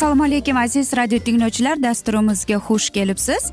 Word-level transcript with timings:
assalomu 0.00 0.24
alaykum 0.24 0.56
aziz 0.56 0.96
radio 0.96 1.18
tinglovchilar. 1.18 1.82
Dasturimizga 1.82 2.56
xush 2.66 2.90
kelibsiz. 2.90 3.52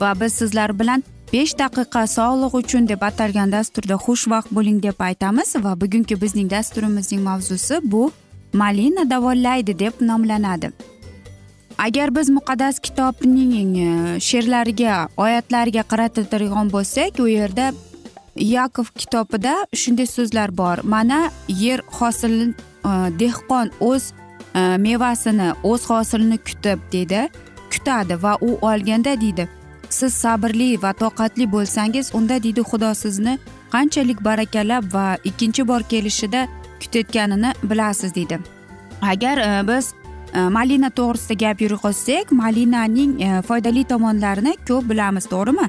Va 0.00 0.14
biz 0.20 0.32
sizlar 0.32 0.72
bilan 0.78 1.04
besh 1.32 1.52
daqiqa 1.58 2.02
sog'liq 2.06 2.56
uchun 2.60 2.88
deb 2.88 3.02
atalgan 3.02 3.52
dasturda 3.52 3.94
xushvaqt 4.06 4.50
bo'ling 4.50 4.82
deb 4.82 5.00
aytamiz. 5.08 5.54
Va 5.64 5.80
bugungi 5.80 6.20
bizning 6.22 6.50
dasturimizning 6.50 7.22
mavzusi 7.22 7.80
bu 7.82 8.10
malina 8.52 9.10
davolaydi 9.10 9.78
deb 9.78 9.92
nomlanadi. 10.00 10.72
Agar 11.78 12.14
biz 12.16 12.30
muqaddas 12.30 12.78
kitobning 12.78 13.76
e, 13.78 14.20
she'rlariga 14.20 15.08
oyatlariga 15.16 15.82
qaratadigan 15.82 16.70
bo'lsak 16.72 17.20
u 17.20 17.28
yerda 17.28 17.72
yakov 18.36 18.86
kitobida 19.00 19.54
shunday 19.72 20.06
so'zlar 20.06 20.56
bor. 20.56 20.78
Mana 20.82 21.30
yer 21.48 21.80
hosilini 21.98 22.54
e, 22.84 22.92
dehqon 23.20 23.70
o'z 23.80 24.12
e, 24.54 24.60
mevasini 24.86 25.52
o'z 25.62 25.90
hosilini 25.90 26.38
kutib 26.38 26.78
deydi. 26.92 27.28
Kutadi 27.72 28.22
va 28.22 28.38
u 28.40 28.58
olganda 28.62 29.20
deydi 29.20 29.48
siz 29.90 30.14
sabrli 30.14 30.82
va 30.82 30.92
toqatli 30.92 31.46
bo'lsangiz 31.52 32.10
unda 32.14 32.42
deydi 32.42 32.62
xudo 32.70 32.94
sizni 32.94 33.38
qanchalik 33.74 34.24
barakalab 34.24 34.84
va 34.94 35.06
ikkinchi 35.24 35.68
bor 35.68 35.82
kelishida 35.92 36.48
kutayotganini 36.80 37.52
bilasiz 37.62 38.14
deydi. 38.14 38.38
Agar 39.02 39.38
biz 39.68 39.94
Э, 40.36 40.48
malina 40.56 40.90
to'g'risida 40.98 41.34
gap 41.40 41.60
yurg'izsak 41.64 42.32
malinaning 42.40 43.12
э, 43.26 43.28
foydali 43.48 43.84
tomonlarini 43.92 44.52
ko'p 44.68 44.84
bilamiz 44.90 45.24
to'g'rimi? 45.32 45.66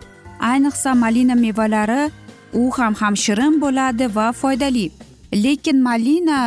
Ayniqsa 0.52 0.96
malina 1.04 1.36
mevalari 1.44 2.12
u 2.62 2.64
ham 2.78 2.94
ham 3.02 3.16
shirin 3.24 3.62
bo'ladi 3.64 4.10
va 4.16 4.26
foydali. 4.42 4.86
Lekin 5.44 5.80
malina 5.88 6.40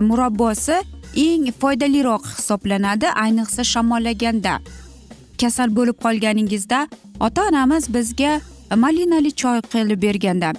murabbosi 0.00 0.80
eng 1.26 1.46
foydaliroq 1.60 2.24
hisoblanadi 2.36 3.12
ayniqsa 3.24 3.62
shamollaganda. 3.72 4.54
Kasal 5.40 5.76
bo'lib 5.76 5.96
qolganingizda 6.04 6.88
ota 7.20 7.48
onamiz 7.50 7.94
bizga 7.94 8.32
malinali 8.84 9.30
choy 9.42 9.58
qilib 9.72 10.02
berganda 10.08 10.52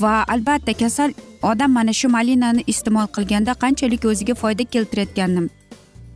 va 0.00 0.14
albatta 0.34 0.72
kasal 0.82 1.10
odam 1.50 1.70
mana 1.78 1.92
shu 2.00 2.08
malinani 2.08 2.62
iste'mol 2.72 3.06
qilganda 3.16 3.52
qanchalik 3.62 4.02
o'ziga 4.10 4.34
foyda 4.42 4.64
keltirayotganini 4.74 5.63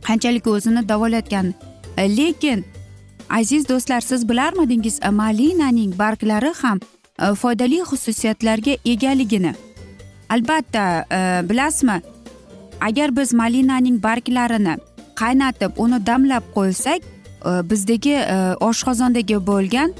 qanchalik 0.07 0.47
o'zini 0.47 0.89
davolayotgan 0.89 1.53
e, 1.97 2.17
lekin 2.17 2.65
aziz 3.29 3.69
do'stlar 3.69 4.01
siz 4.01 4.29
bilarmidingiz 4.29 4.99
e, 5.03 5.09
malinaning 5.09 5.97
barglari 5.99 6.53
ham 6.61 6.79
e, 7.19 7.35
foydali 7.35 7.81
xususiyatlarga 7.81 8.77
egaligini. 8.85 9.53
Albatta 10.29 11.05
bilasizmi 11.49 12.01
agar 12.81 13.15
biz 13.15 13.33
malinaning 13.33 14.03
barglarini 14.03 14.75
qaynatib 15.15 15.71
uni 15.77 16.05
damlab 16.05 16.43
qo'ysak 16.55 17.01
bizdagi 17.71 18.13
oshqozondagi 18.69 19.39
bo'lgan 19.47 19.95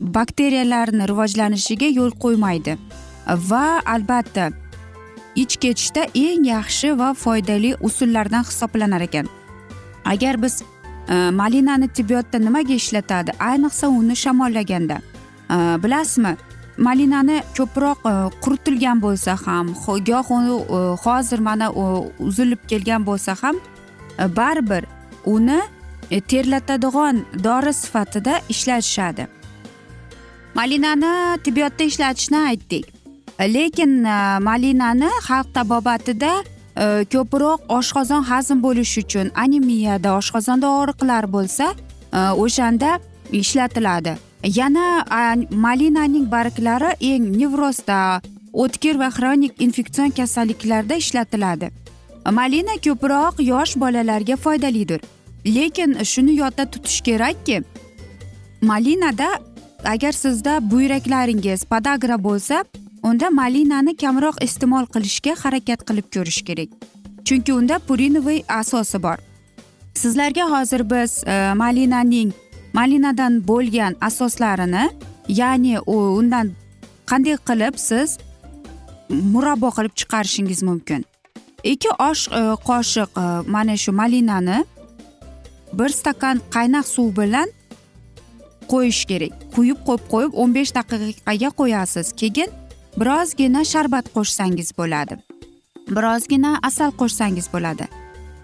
bakteriyalarni 0.00 1.08
rivojlanishiga 1.08 1.88
yo'l 1.98 2.10
qo'ymaydi. 2.24 2.78
Va 3.50 3.80
albatta 3.86 4.48
ich 5.34 5.56
ketishda 5.56 6.06
eng 6.14 6.44
yaxshi 6.44 6.98
va 6.98 7.14
foydali 7.14 7.74
usullardan 7.80 8.44
hisoblanar 8.44 9.00
ekan. 9.00 9.28
Agar 10.04 10.42
biz 10.42 10.62
e, 11.08 11.30
malinani 11.30 11.88
tibbiyotda 11.88 12.38
nimaga 12.38 12.74
ishlatadi? 12.74 13.30
Ayniqsa 13.38 13.86
uni 13.88 14.16
shamollaganda. 14.16 15.00
E, 15.50 15.56
bilasizmi 15.82 16.36
malinani 16.78 17.42
ko'proq 17.56 17.98
e, 18.10 18.14
quritilgan 18.44 19.02
bo'lsa 19.02 19.36
ham 19.46 19.74
goh 20.08 20.30
uni 20.30 20.54
e, 20.60 20.78
hozir 21.04 21.38
mana 21.38 21.72
uzilib 22.18 22.62
kelgan 22.68 23.06
bo'lsa 23.06 23.36
ham 23.42 23.56
e, 24.18 24.36
baribir 24.36 24.84
uni 25.26 25.60
e, 26.10 26.20
terlatadigan 26.20 27.24
dori 27.44 27.72
sifatida 27.72 28.40
ishlatishadi. 28.48 29.26
Malinani 30.54 31.38
tibbiyotda 31.44 31.84
ishlatishni 31.84 32.38
aytdik. 32.38 32.99
Lekin 33.48 34.04
e, 34.04 34.38
malinani 34.40 35.10
xalq 35.26 35.52
tabobatida 35.54 36.32
e, 36.76 37.04
ko'proq 37.12 37.60
oshqozon 37.78 38.22
hazm 38.30 38.62
bo'lishi 38.62 39.04
uchun 39.04 39.30
anemiyada 39.34 40.16
oshqozonda 40.18 40.66
og'riqlar 40.78 41.24
bo'lsa 41.32 41.74
e, 42.12 42.18
o'shanda 42.44 42.98
ishlatiladi. 43.32 44.16
Yana 44.44 45.04
malinaning 45.50 46.30
barglari 46.30 46.90
eng 47.00 47.24
nevrozda 47.40 48.20
o'tkir 48.52 48.98
va 48.98 49.08
xronik 49.16 49.52
infeksion 49.66 50.10
kasalliklarda 50.10 50.94
ishlatiladi. 50.94 51.70
Malina 52.30 52.76
ko'proq 52.86 53.40
yosh 53.52 53.76
bolalarga 53.76 54.36
foydalidir. 54.36 55.00
Lekin 55.46 56.04
shuni 56.04 56.34
yodda 56.36 56.64
tutish 56.70 57.00
kerakki 57.00 57.62
malinada 58.62 59.28
agar 59.84 60.12
sizda 60.12 60.70
buyraklaringiz 60.70 61.64
podagra 61.64 62.24
bo'lsa 62.24 62.64
unda 63.02 63.30
malinani 63.30 63.96
kamroq 63.96 64.36
iste'mol 64.44 64.86
qilishga 64.94 65.34
harakat 65.42 65.84
qilib 65.88 66.06
ko'rish 66.14 66.42
kerak. 66.48 66.70
Chunki 67.24 67.52
unda 67.52 67.78
purinoviy 67.78 68.42
asosi 68.48 69.02
bor. 69.02 69.18
Sizlarga 69.94 70.44
hozir 70.50 70.90
biz 70.90 71.24
e, 71.26 71.54
malinaning 71.54 72.32
malinadan 72.72 73.40
bo'lgan 73.48 73.96
asoslarini 74.00 74.90
ya'ni 75.28 75.78
u 75.80 75.96
undan 76.18 76.52
qanday 77.10 77.36
qilib 77.48 77.78
siz 77.88 78.18
murabbo 79.08 79.70
qilib 79.76 79.94
chiqarishingiz 80.00 80.62
mumkin? 80.62 81.04
Ikki 81.64 81.90
osh 82.08 82.28
e, 82.28 82.42
qoshiq 82.68 83.08
e, 83.22 83.24
mana 83.54 83.76
shu 83.76 83.92
malinani 83.92 84.64
bir 85.72 85.88
stakan 85.88 86.40
qaynoq 86.54 86.86
suv 86.94 87.16
bilan 87.16 87.48
qo'yish 88.72 89.04
kerak. 89.10 89.32
Quyib 89.54 89.78
qo'yib 89.86 90.04
qo'yib 90.12 90.32
o'n 90.42 90.54
besh 90.54 90.72
daqiqaga 90.78 91.50
qo'yasiz. 91.60 92.12
Keyin 92.20 92.50
birozgina 92.98 93.64
sharbat 93.64 94.06
qo'shsangiz 94.14 94.72
bo'ladi. 94.78 95.16
Birozgina 95.96 96.58
asal 96.62 96.90
qo'shsangiz 97.00 97.46
bo'ladi. 97.52 97.86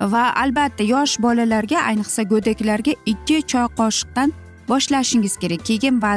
Va 0.01 0.25
albatta 0.43 0.85
yosh 0.85 1.19
bolalarga 1.25 1.79
ayniqsa 1.91 2.23
go'daklarga 2.33 2.93
ikki 3.13 3.43
choy 3.53 3.67
qoshiqdan 3.81 4.33
boshlashingiz 4.69 5.37
kerak. 5.43 5.65
Keyin 5.69 6.03
va 6.03 6.13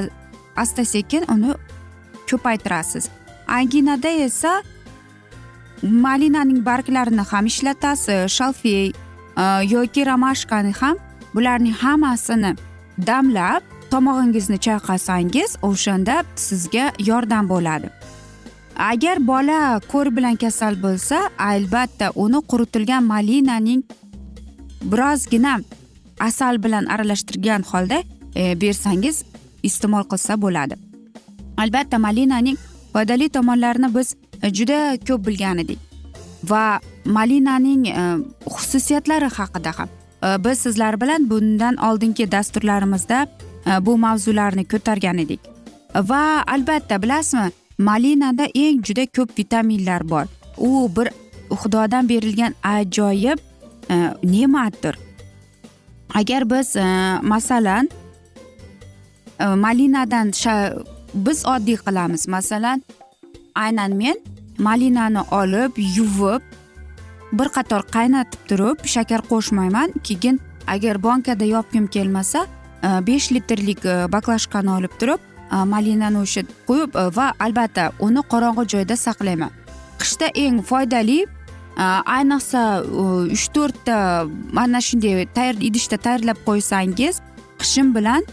asta 0.56 0.86
sekin 0.86 1.24
uni 1.34 1.54
ko'paytirasiz. 2.30 3.10
Anginada 3.48 4.10
esa 4.10 4.62
malinaning 5.84 6.66
barglarini 6.66 7.24
ham 7.31 7.46
ishlatasiz 7.46 8.31
shalfey 8.38 8.92
yoki 9.76 10.06
ramashkani 10.06 10.74
ham 10.81 10.98
bularning 11.36 11.76
hammasini 11.84 12.52
damlab 13.08 13.62
tomog'ingizni 13.92 14.58
chayqasangiz 14.66 15.58
o'shanda 15.70 16.24
sizga 16.36 16.86
yordam 17.10 17.50
bo'ladi. 17.50 17.99
Agar 18.80 19.20
bola 19.28 19.80
ko'r 19.92 20.08
bilan 20.16 20.38
kasal 20.40 20.78
bo'lsa 20.84 21.20
albatta 21.38 22.12
uni 22.16 22.40
quritilgan 22.52 23.04
malinaning 23.04 23.84
birozgina 24.92 25.60
asal 26.20 26.64
bilan 26.64 26.86
aralashtirgan 26.86 27.68
holda 27.72 28.00
e, 28.36 28.56
bersangiz 28.62 29.24
iste'mol 29.64 30.08
qilsa 30.12 30.40
bo'ladi. 30.42 30.80
Albatta 31.58 32.00
malinaning 32.00 32.58
foydali 32.94 33.30
tomonlarini 33.30 33.92
biz 33.96 34.16
e, 34.44 34.54
juda 34.54 34.80
ko'p 35.08 35.28
bilgan 35.28 35.60
edik 35.66 35.80
va 36.44 36.80
malinaning 37.06 37.88
e, 37.92 38.04
xususiyatlari 38.48 39.30
haqida 39.38 39.76
ham. 39.78 39.90
E, 40.24 40.28
biz 40.44 40.60
sizlar 40.66 41.02
bilan 41.02 41.30
bundan 41.30 41.76
oldingi 41.76 42.31
dasturlarimizda 42.31 43.28
e, 43.68 43.86
bu 43.86 43.98
mavzularni 43.98 44.64
ko'targan 44.72 45.18
edik. 45.18 45.42
Va 45.96 46.44
albatta 46.48 47.02
bilasizmi 47.02 47.59
malinada 47.80 48.46
eng 48.54 48.84
juda 48.84 49.08
ko'p 49.08 49.31
vitaminlar 49.40 50.04
bor. 50.10 50.26
U 50.58 50.92
bir 50.96 51.10
xudodan 51.50 52.10
berilgan 52.10 52.54
ajoyib 52.64 53.40
e, 53.90 53.96
ne'matdir. 54.24 55.00
Agar 56.14 56.50
biz 56.50 56.76
e, 56.76 56.86
masalan 57.22 57.90
e, 59.40 59.46
malinadan 59.46 60.31
biz 61.14 61.46
oddiy 61.46 61.78
qilamiz. 61.78 62.28
Masalan 62.28 62.84
aynan 63.56 63.96
men 63.96 64.18
malinani 64.58 65.24
olib 65.31 65.72
yuvib 65.96 66.44
bir 67.31 67.50
qator 67.56 67.84
qaynatib 67.96 68.42
turib 68.50 68.86
shakar 68.86 69.22
qo'shmayman. 69.31 69.94
Keyin 70.04 70.40
agar 70.68 71.04
bonkada 71.04 71.46
yopgim 71.46 71.88
kelmasa 71.88 72.46
besh 73.08 73.31
litrlik 73.31 73.84
baklashkani 74.12 74.72
olib 74.72 74.94
turib 75.00 75.29
malinani 75.51 76.19
o'sha 76.25 76.42
qo'yib 76.69 76.96
va 77.18 77.34
albatta 77.46 77.92
uni 78.07 78.22
qorong'i 78.31 78.66
joyda 78.74 78.96
saqlayman 79.06 79.51
qishda 80.01 80.28
eng 80.46 80.62
foydali 80.69 81.19
ayniqsa 82.18 82.62
uch 83.36 83.48
to'rtta 83.56 83.96
mana 84.57 84.81
shunday 84.88 85.25
tayyor 85.38 85.56
idishda 85.69 85.98
tayyorlab 86.06 86.40
qo'ysangiz 86.48 87.22
qishim 87.62 87.96
bilan 87.96 88.24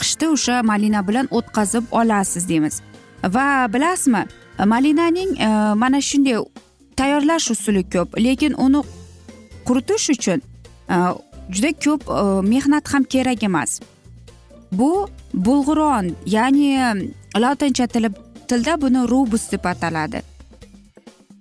qishda 0.00 0.26
o'sha 0.34 0.62
malina 0.70 1.00
bilan 1.08 1.26
o'tkazib 1.38 1.84
olasiz 2.00 2.48
deymiz 2.48 2.82
va 3.36 3.46
bilasizmi 3.74 4.22
malinaning 4.74 5.30
mana 5.82 6.00
shunday 6.00 6.38
tayyorlash 6.96 7.50
usuli 7.54 7.82
ko'p 7.94 8.18
lekin 8.26 8.52
uni 8.66 8.80
quritish 9.66 10.06
uchun 10.14 10.40
juda 11.54 11.70
ko'p 11.84 12.02
mehnat 12.52 12.84
ham 12.92 13.04
kerak 13.04 13.42
emas 13.42 13.80
bu 14.72 15.08
bulg'uron 15.34 16.12
ya'ni 16.26 16.68
lotincha 17.36 17.86
tilda 18.48 18.80
buni 18.80 19.08
rubus 19.08 19.52
deb 19.52 19.64
ataladi. 19.64 20.22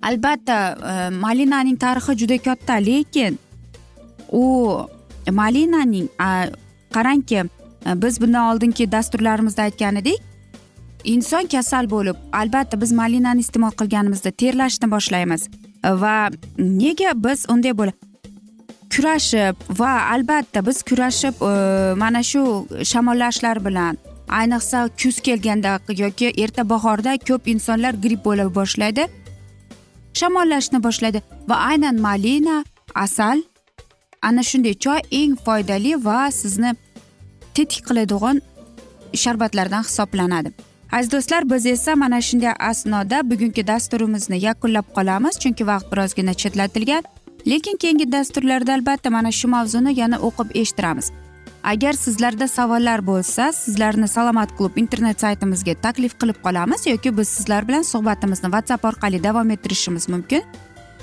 Albatta 0.01 0.57
e, 0.91 1.09
malinaning 1.09 1.77
tarixi 1.79 2.17
juda 2.17 2.37
katta 2.37 2.73
lekin 2.73 3.37
u 4.31 4.43
malinaning 5.31 6.07
qarangki 6.95 7.37
e, 7.37 7.47
biz 8.01 8.21
bundan 8.21 8.53
oldingi 8.53 8.91
dasturlarimizda 8.91 9.63
aytgan 9.69 9.95
edik 9.95 10.19
inson 11.03 11.47
kasal 11.47 11.89
bo'lib 11.89 12.15
albatta 12.33 12.81
biz 12.81 12.91
malinani 12.91 13.45
iste'mol 13.45 13.73
qilganimizda 13.81 14.31
terlashni 14.31 14.91
boshlaymiz. 14.91 15.49
Va 15.83 16.29
nega 16.57 17.13
biz 17.15 17.45
unday 17.49 17.77
bo'lib 17.77 18.10
kurashib 18.93 19.55
va 19.81 19.91
albatta 20.13 20.65
biz 20.67 20.83
kurashib 20.89 21.35
e, 21.51 21.53
mana 22.03 22.23
shu 22.31 22.41
shamollashlar 22.91 23.57
bilan 23.65 23.97
ayniqsa 24.39 24.89
kuz 25.01 25.19
kelganda 25.27 25.79
yoki 26.03 26.27
erta 26.43 26.69
bahorda 26.73 27.17
ko'p 27.29 27.47
insonlar 27.53 27.93
gripp 28.03 28.25
bo'la 28.25 28.45
boshlaydi 28.59 29.07
shamollashni 30.19 30.83
boshlaydi 30.87 31.19
va 31.49 31.55
aynan 31.69 31.95
malina 32.07 32.57
asal 33.05 33.37
ana 34.21 34.43
shunday 34.49 34.73
choy 34.85 34.99
eng 35.21 35.35
foydali 35.45 35.93
va 36.07 36.19
sizni 36.41 36.71
tetik 37.55 37.87
qiladigan 37.87 38.41
sharbatlardan 39.23 39.83
hisoblanadi. 39.83 40.51
Aziz 40.91 41.11
do'stlar 41.11 41.49
biz 41.49 41.65
esa 41.65 41.95
mana 41.95 42.21
shunday 42.21 42.53
asnoda 42.59 43.29
bugungi 43.31 43.67
dasturimizni 43.67 44.37
yakunlab 44.47 44.87
qolamiz 44.97 45.39
chunki 45.43 45.67
vaqt 45.67 45.91
birozgina 45.91 46.33
chetlatilgan. 46.33 47.03
Lekin 47.47 47.77
keyingi 47.77 48.11
dasturlarda 48.11 48.73
albatta 48.73 49.09
mana 49.09 49.31
shu 49.31 49.47
mavzuni 49.47 49.99
yana 49.99 50.17
o'qib 50.17 50.55
eshittiramiz. 50.55 51.11
Agar 51.63 51.93
sizlarda 51.93 52.47
savollar 52.47 53.05
bo'lsa 53.05 53.51
sizlarni 53.53 54.07
salomat 54.07 54.57
klub 54.57 54.77
internet 54.77 55.21
saytimizga 55.21 55.75
taklif 55.81 56.17
qilib 56.21 56.41
qolamiz 56.45 56.87
yoki 56.87 57.17
biz 57.17 57.27
sizlar 57.27 57.67
bilan 57.67 57.81
suhbatimizni 57.81 58.49
whatsapp 58.55 58.85
orqali 58.85 59.23
davom 59.23 59.51
ettirishimiz 59.51 60.09
mumkin. 60.09 60.43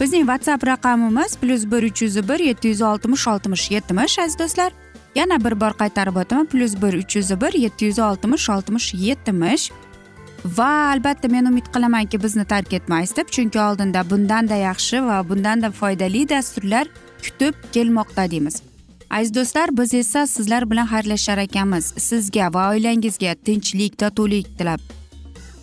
Bizning 0.00 0.26
whatsapp 0.30 0.66
raqamimiz 0.66 1.36
plyus 1.36 1.64
bir 1.70 1.82
uch 1.90 2.02
yuz 2.02 2.28
bir 2.28 2.38
yetti 2.38 2.68
yuz 2.68 2.82
oltmish 2.82 3.28
oltmish 3.28 3.70
yetmish 3.70 4.18
aziz 4.18 4.38
do'stlar. 4.38 4.72
Yana 5.14 5.44
bir 5.44 5.60
bor 5.60 5.72
qaytarib 5.80 6.16
o'taman 6.16 6.46
plyus 6.46 6.74
bir 6.82 6.94
uch 6.94 7.16
yuz 7.16 7.30
bir 7.40 7.52
yetti 7.52 7.84
yuz 7.84 7.98
oltmish 7.98 8.50
oltmish 8.50 8.94
yetmish 8.94 9.70
va 10.44 10.90
albatta 10.92 11.28
men 11.28 11.46
umid 11.46 11.66
qilamanki 11.74 12.22
bizni 12.22 12.44
tark 12.44 12.72
etmaysiz 12.72 13.16
deb 13.16 13.28
chunki 13.36 13.60
oldinda 13.60 14.10
bundanda 14.10 14.56
yaxshi 14.56 15.02
va 15.06 15.28
bundanda 15.28 15.70
foydali 15.70 16.28
dasturlar 16.28 16.86
kutib 17.24 17.54
kelmoqda 17.72 18.30
deymiz. 18.30 18.62
Aziz 19.10 19.34
do'stlar 19.34 19.76
biz 19.78 19.94
esa 19.94 20.26
sizlar 20.26 20.70
bilan 20.70 20.86
xayrlashar 20.86 21.38
ekanmiz. 21.38 21.94
Sizga 21.96 22.52
va 22.54 22.70
oilangizga 22.70 23.34
tinchlik 23.34 23.98
totuvlik 23.98 24.58
tilab. 24.58 24.80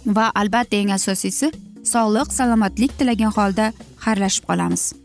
Va 0.05 0.31
albatta 0.35 0.75
eng 0.75 0.91
asosiysi 0.91 1.51
sog'lik 1.93 2.33
salomatlik 2.33 2.99
tilagan 2.99 3.31
holda 3.37 3.73
xayrlashib 4.05 4.45
qolamiz. 4.49 5.04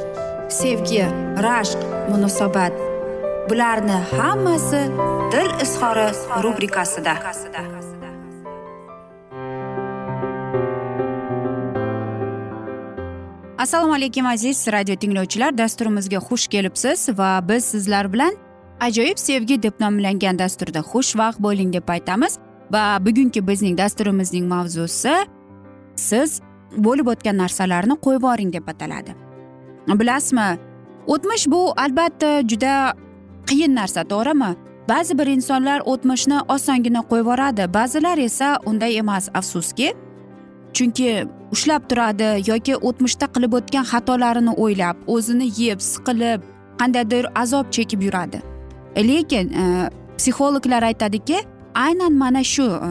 sevgi 0.51 1.03
rashq 1.45 1.79
munosabat. 2.09 2.73
Bularni 3.49 3.97
hammasi 4.17 4.81
dil 5.31 5.49
izhori 5.63 6.07
rubrikasida. 6.43 7.13
Assalomu 13.57 13.93
alaykum 13.93 14.25
aziz 14.25 14.67
radio 14.67 14.95
tinglovchilar. 14.95 15.57
Dasturimizga 15.57 16.17
xush 16.17 16.47
kelibsiz 16.47 17.09
va 17.17 17.39
biz 17.49 17.65
sizlar 17.65 18.13
bilan 18.13 18.33
ajoyib 18.79 19.17
sevgi 19.17 19.63
deb 19.63 19.73
nomlangan 19.79 20.39
dasturda 20.39 20.79
xushvaqt 20.79 21.39
bo'ling 21.39 21.73
deb 21.73 21.89
aytamiz. 21.89 22.39
Va 22.71 22.97
bugungi 23.05 23.47
bizning 23.47 23.77
dasturimizning 23.77 24.47
mavzusi 24.47 25.15
siz 25.95 26.41
bo'lib 26.77 27.07
o'tgan 27.07 27.37
narsalarni 27.37 27.99
qo'yib 28.05 28.21
yuboring 28.21 28.53
deb 28.53 28.67
ataladi. 28.67 29.30
Bilasizmi? 29.87 30.49
O'tmish 31.07 31.47
bu 31.47 31.73
albatta 31.77 32.41
juda 32.49 32.93
qiyin 33.49 33.75
narsa 33.75 34.03
to'g'rimi? 34.03 34.55
Ba'zi 34.89 35.17
bir 35.19 35.27
insonlar 35.27 35.81
o'tmishni 35.85 36.39
osongina 36.55 37.01
qo'yib 37.09 37.25
yuboradi 37.25 37.73
ba'zilar 37.73 38.17
esa 38.17 38.57
unday 38.65 38.97
emas 38.97 39.29
afsuski. 39.33 39.93
Chunki 40.73 41.27
ushlab 41.51 41.83
turadi 41.89 42.29
yoki 42.49 42.75
o'tmishda 42.75 43.27
qilib 43.33 43.53
o'tgan 43.59 43.85
xatolarini 43.91 44.53
o'ylab 44.63 44.97
o'zini 45.07 45.47
yeb 45.63 45.79
siqilib 45.91 46.41
qandaydir 46.79 47.25
azob 47.43 47.65
chekib 47.75 48.01
yuradi. 48.07 48.41
Lekin 49.09 49.45
e, 49.61 49.89
psixologlar 50.17 50.83
aytadiki 50.83 51.37
aynan 51.75 52.13
mana 52.13 52.43
shu 52.43 52.67
e, 52.87 52.89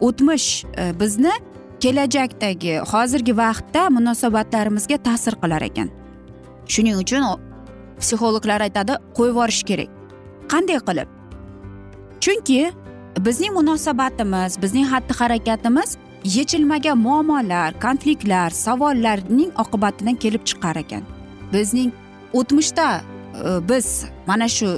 o'tmish 0.00 0.64
e, 0.64 1.00
bizni 1.00 1.34
kelajakdagi 1.84 2.74
hozirgi 2.92 3.32
vaqtda 3.36 3.82
munosabatlarimizga 3.96 4.96
ta'sir 5.06 5.34
qilar 5.42 5.62
ekan. 5.70 5.88
Shuning 6.72 6.96
uchun 7.02 7.24
psixologlar 8.00 8.60
aytadi 8.66 8.94
qo'yib 9.16 9.34
yuborish 9.34 9.62
kerak. 9.68 9.90
Qanday 10.52 10.80
qilib? 10.88 11.08
Chunki 12.24 12.60
bizning 13.26 13.52
munosabatimiz 13.58 14.52
bizning 14.62 14.86
xatti 14.92 15.12
harakatimiz 15.20 15.90
yechilmagan 16.36 16.98
muammolar 17.06 17.70
konfliktlar 17.84 18.50
savollarning 18.64 19.50
oqibatidan 19.62 20.16
kelib 20.22 20.42
chiqar 20.48 20.76
ekan. 20.84 21.02
Bizning 21.52 21.90
o'tmishda 22.38 22.88
e, 23.00 23.50
biz 23.68 23.86
mana 24.26 24.48
shu 24.56 24.68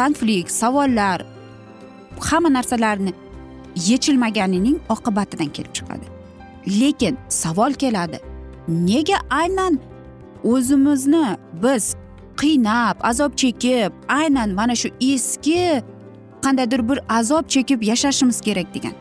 konflikt 0.00 0.50
savollar 0.62 1.18
hamma 2.28 2.50
narsalarni 2.56 3.12
yechilmaganining 3.90 4.76
oqibatidan 4.94 5.48
kelib 5.56 5.72
chiqadi. 5.78 6.13
Lekin 6.66 7.18
savol 7.28 7.72
keladi. 7.72 8.20
Nega 8.68 9.18
aynan 9.30 9.80
o'zimizni 10.44 11.36
biz 11.62 11.94
qiynab 12.36 12.96
azob 13.00 13.36
chekib 13.36 13.92
aynan 14.08 14.50
mana 14.50 14.74
shu 14.74 14.88
eski 15.00 15.82
qandaydir 16.44 16.88
bir 16.88 16.98
azob 17.08 17.48
chekib 17.48 17.82
yashashimiz 17.82 18.40
kerak 18.40 18.74
degan. 18.74 18.92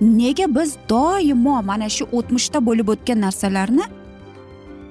Nega 0.00 0.54
biz 0.54 0.76
doimo 0.88 1.62
mana 1.62 1.88
shu 1.88 2.04
o'tmishda 2.12 2.66
bo'lib 2.66 2.88
o'tgan 2.88 3.20
narsalarni 3.20 3.84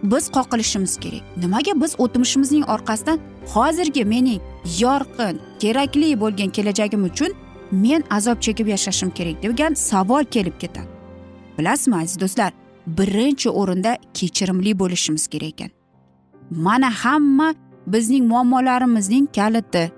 biz 0.04 0.30
qoqilishimiz 0.36 1.00
kerak? 1.00 1.24
Nimaga 1.38 1.82
biz 1.82 1.96
o'tmishimizning 1.98 2.64
orqasidan 2.74 3.20
hozirgi 3.54 4.06
mening 4.06 4.42
yorqin 4.80 5.40
kerakli 5.60 6.20
bo'lgan 6.22 6.50
kelajagim 6.50 7.04
uchun 7.04 7.32
men 7.72 8.04
azob 8.18 8.38
chekib 8.46 8.68
yashashim 8.68 9.10
kerak 9.10 9.44
degan 9.44 9.74
savol 9.74 10.24
kelib 10.24 10.60
ketadi. 10.60 10.99
Bilasizmi 11.60 11.96
aziz 12.02 12.20
do'stlar? 12.20 12.52
Birinchi 12.98 13.50
o'rinda 13.50 13.98
kechirimli 14.14 14.80
bo'lishimiz 14.82 15.28
kerak 15.28 15.50
ekan. 15.54 15.72
Mana 16.66 16.90
hamma 17.04 17.54
bizning 17.88 18.24
muammolarimizning 18.32 19.28
kaliti. 19.36 19.92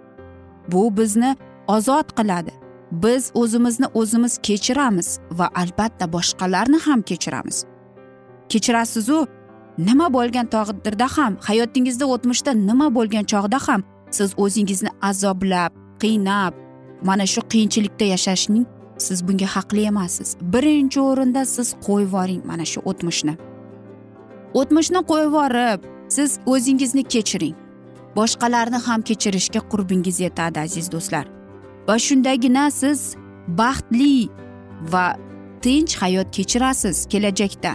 Bu 0.71 0.97
bizni 0.97 1.35
ozod 1.67 2.07
qiladi. 2.17 2.51
Biz 2.91 3.31
o'zimizni 3.33 3.87
o'zimiz 3.93 4.37
kechiramiz 4.47 5.19
va 5.31 5.49
albatta 5.55 6.05
boshqalarni 6.13 6.79
ham 6.85 7.01
kechiramiz. 7.01 7.65
Kechirasizu 8.49 9.27
nima 9.77 10.13
bo'lgan 10.13 10.47
taqdirda 10.55 11.07
ham 11.17 11.37
hayotingizda 11.47 12.05
o'tmishda 12.13 12.51
nima 12.69 12.87
bo'lgan 12.97 13.25
chog'da 13.31 13.59
ham 13.67 13.81
siz 14.17 14.29
o'zingizni 14.43 14.91
azoblab 15.09 15.71
qiynab 16.01 16.53
mana 17.07 17.25
shu 17.33 17.41
qiyinchilikda 17.51 18.05
yashashning 18.13 18.65
siz 19.07 19.27
bunga 19.27 19.47
haqli 19.55 19.83
emassiz. 19.91 20.29
Birinchi 20.53 20.99
o'rinda 21.09 21.45
siz 21.55 21.67
qo'yib 21.87 22.07
yuboring 22.07 22.41
mana 22.51 22.65
shu 22.71 22.79
o'tmishni. 22.89 23.33
O'tmishni 24.59 25.01
qo'yib 25.11 25.29
yuborib 25.29 25.79
siz 26.15 26.39
o'zingizni 26.45 27.03
kechiring. 27.13 27.55
Boshqalarni 28.15 28.79
ham 28.87 29.01
kechirishga 29.09 29.61
qurbingiz 29.71 30.17
yetadi 30.25 30.59
aziz 30.59 30.91
do'stlar. 30.91 31.25
Va 31.87 31.95
shundagina 32.07 32.65
siz 32.81 32.99
baxtli 33.47 34.29
va 34.93 35.05
tinch 35.61 35.93
hayot 36.01 36.27
kechirasiz 36.37 36.97
kelajakda. 37.11 37.73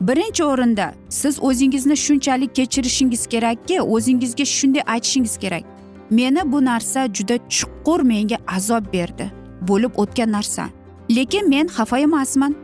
Birinchi 0.00 0.44
o'rinda 0.44 0.94
siz 1.08 1.38
o'zingizni 1.42 1.96
shunchalik 1.96 2.54
kechirishingiz 2.54 3.26
kerakki 3.26 3.80
o'zingizga 3.82 4.44
shunday 4.44 4.82
aytishingiz 4.94 5.36
kerak. 5.38 5.64
Meni 6.10 6.52
bu 6.52 6.64
narsa 6.64 7.06
juda 7.16 7.36
chuqur 7.48 8.00
menga 8.02 8.38
azob 8.56 8.92
berdi. 8.92 9.43
Bo'lib 9.68 9.92
o'tgan 10.02 10.30
narsa. 10.36 10.68
Lekin 11.16 11.48
men 11.48 11.66
xafa 11.76 11.98
emasman 12.06 12.54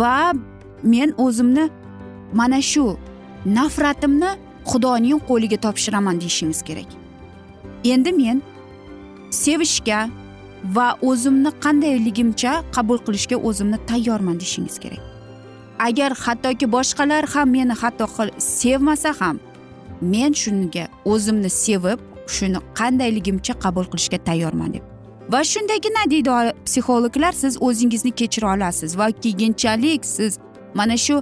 va 0.00 0.32
men 0.82 1.14
o'zimni 1.24 1.68
mana 2.32 2.60
shu 2.70 2.96
nafratimni 3.58 4.30
xudoning 4.70 5.20
qo'liga 5.28 5.58
topshiraman 5.64 6.20
deyishingiz 6.22 6.60
kerak. 6.68 6.90
Endi 7.92 8.12
men 8.22 8.42
sevishga 9.30 10.00
va 10.76 10.88
o'zimni 11.10 11.50
qandayligimcha 11.64 12.52
qabul 12.76 12.98
qilishga 13.06 13.36
o'zimni 13.48 13.78
tayyorman 13.90 14.36
deyishingiz 14.40 14.76
kerak. 14.84 15.02
Agar 15.88 16.12
hattoki 16.24 16.66
boshqalar 16.76 17.24
ham 17.34 17.48
meni 17.56 17.74
hatto 17.82 18.06
sevmasa 18.38 19.10
ham 19.20 19.36
men 20.14 20.32
shunga 20.42 20.84
o'zimni 21.12 21.50
sevib 21.64 21.98
shuni 22.34 22.60
qandayligimcha 22.78 23.54
qabul 23.64 23.86
qilishga 23.92 24.18
tayyorman 24.28 24.70
deb 24.74 24.91
va 25.32 25.44
shundagina 25.44 26.02
deydi 26.10 26.52
psixologlar 26.66 27.32
siz 27.32 27.62
o'zingizni 27.66 28.10
kechira 28.20 28.54
olasiz 28.54 28.98
va 28.98 29.10
keyinchalik 29.10 30.04
siz 30.04 30.38
mana 30.74 30.96
shu 31.04 31.16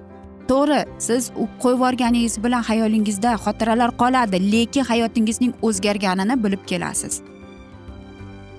to'g'ri 0.50 0.80
siz 1.06 1.22
qo'yib 1.62 1.76
yuborganingiz 1.78 2.34
bilan 2.44 2.62
xayolingizda 2.68 3.30
xotiralar 3.44 3.90
qoladi 4.02 4.38
lekin 4.52 4.84
hayotingizning 4.90 5.52
o'zgarganini 5.66 6.36
bilib 6.44 6.62
kelasiz. 6.70 7.14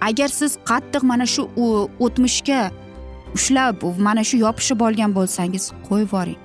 Agar 0.08 0.30
siz 0.40 0.52
qattiq 0.70 1.04
mana 1.12 1.26
shu 1.34 1.44
o'tmishga 2.06 2.62
ushlab 3.38 3.84
mana 4.08 4.24
shu 4.30 4.38
yopishib 4.46 4.80
olgan 4.88 5.16
bo'lsangiz 5.18 5.64
qo'yib 5.88 6.08
yuboring. 6.08 6.40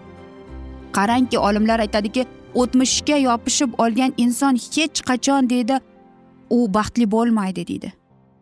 Qarangki 0.96 1.38
olimlar 1.48 1.78
aytadiki 1.86 2.26
o'tmishga 2.62 3.16
yopishib 3.28 3.70
olgan 3.84 4.10
inson 4.24 4.54
hech 4.74 4.98
qachon 5.08 5.50
deydi 5.52 5.76
u 6.56 6.58
baxtli 6.76 7.10
bo'lmaydi 7.14 7.66
deydi. 7.70 7.92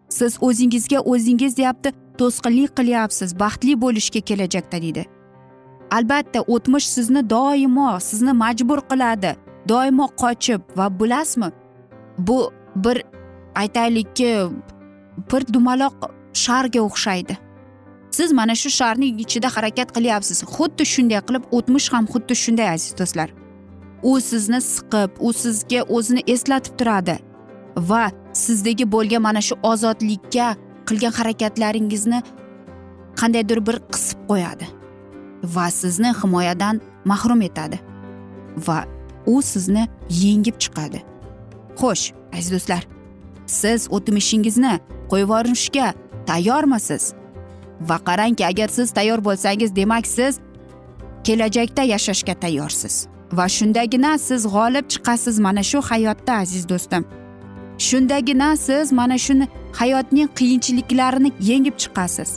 Siz 0.08 0.38
o'zingizga 0.40 1.00
o'zingiz 1.00 1.56
deyapti 1.56 1.92
to'sqinlik 2.18 2.76
qilyapsiz 2.78 3.38
baxtli 3.42 3.80
bo'lishga 3.84 4.20
kelajakda 4.20 4.82
deydi 4.84 5.04
albatta 5.90 6.40
o'tmish 6.54 6.88
sizni 6.96 7.30
doimo 7.30 7.90
sizni 8.00 8.32
majbur 8.32 8.80
qiladi 8.90 9.36
doimo 9.68 10.06
qochib 10.22 10.60
va 10.76 10.86
bilasizmi 11.00 11.50
bu 12.18 12.52
bir 12.76 13.02
aytaylikki 13.54 14.50
bir 15.32 15.54
dumaloq 15.54 15.94
sharga 16.32 16.80
o'xshaydi. 16.80 17.36
Siz 18.10 18.32
mana 18.32 18.54
shu 18.54 18.70
sharning 18.70 19.20
ichida 19.20 19.48
harakat 19.56 19.88
qilyapsiz. 19.96 20.38
Xuddi 20.54 20.84
shunday 20.94 21.20
qilib 21.28 21.44
o'tmish 21.56 21.88
ham 21.92 22.04
xuddi 22.12 22.34
shunday 22.44 22.68
aziz 22.74 22.92
do'stlar. 22.98 23.28
U 24.02 24.20
sizni 24.20 24.60
siqib 24.60 25.10
u 25.26 25.32
sizga 25.32 25.80
o'zini 25.96 26.22
eslatib 26.34 26.74
turadi 26.78 27.16
va 27.76 28.04
sizdagi 28.34 28.84
bo'lgan 28.94 29.22
mana 29.22 29.40
shu 29.40 29.54
ozodlikka 29.62 30.56
qilgan 30.88 31.12
harakatlaringizni 31.18 32.22
qandaydir 33.20 33.58
bir 33.66 33.76
qisib 33.92 34.18
qo'yadi 34.30 34.66
va 35.54 35.66
sizni 35.70 36.10
himoyadan 36.20 36.80
mahrum 37.04 37.42
etadi 37.48 37.78
va 38.66 38.84
u 39.26 39.42
sizni 39.42 39.88
yengib 40.10 40.56
chiqadi. 40.62 41.00
Xo'sh 41.80 42.12
aziz 42.36 42.52
do'stlar 42.52 42.82
siz 43.46 43.88
o'tmishingizni 43.96 44.74
qo'yib 45.10 45.28
yuborishga 45.28 45.94
tayyormisiz? 46.26 47.14
Va 47.88 47.98
qarangki 48.08 48.46
agar 48.46 48.68
siz 48.68 48.92
tayyor 48.92 49.24
bo'lsangiz 49.24 49.76
demak 49.76 50.06
siz 50.06 50.38
kelajakda 51.24 51.82
yashashga 51.82 52.34
tayyorsiz. 52.34 52.94
Va 53.32 53.46
shundagina 53.48 54.18
siz 54.18 54.42
g'olib 54.54 54.86
chiqasiz 54.92 55.38
mana 55.46 55.62
shu 55.62 55.78
hayotda 55.90 56.32
aziz 56.42 56.68
do'stim. 56.68 57.04
Shundagina 57.78 58.56
siz 58.56 58.92
mana 58.92 59.18
shuni 59.18 59.48
hayotning 59.72 60.28
qiyinchiliklarini 60.38 61.32
yengib 61.40 61.76
chiqasiz. 61.82 62.30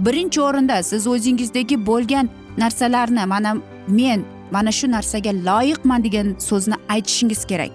Birinchi 0.00 0.40
o'rinda 0.40 0.82
siz 0.82 1.06
o'zingizdagi 1.06 1.86
bo'lgan 1.86 2.28
narsalarni 2.58 3.26
mana 3.26 3.56
men 3.88 4.24
mana 4.50 4.72
shu 4.72 4.90
narsaga 4.90 5.32
loyiqman 5.48 6.04
degan 6.04 6.36
so'zni 6.38 6.76
aytishingiz 6.88 7.44
kerak. 7.50 7.70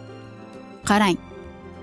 Qarang 0.89 1.17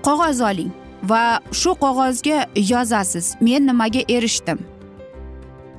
qog'oz 0.05 0.41
oling 0.41 0.71
va 1.03 1.39
shu 1.51 1.71
qog'ozga 1.83 2.37
yozasiz 2.55 3.35
men 3.41 3.67
nimaga 3.67 4.01
erishdim? 4.09 4.59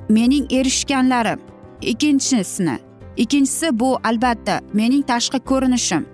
Mening 0.09 0.45
erishganlarim 0.51 1.39
ikkinchisini. 1.81 2.77
Ikkinchisi 3.17 3.79
bu 3.79 3.99
albatta 4.03 4.61
mening 4.73 5.03
tashqi 5.07 5.39
ko'rinishim. 5.39 6.10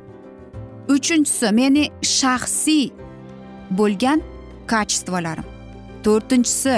Uchinchisi 0.95 1.51
meni 1.51 1.83
shaxsiy 2.01 2.85
bo'lgan 3.79 4.19
kачестволарim 4.67 5.47
to'rtinchisi 6.05 6.75